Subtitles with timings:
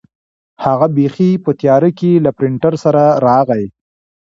[0.65, 3.65] هغه بیخي په تیاره کې له پرنټر سره راغی.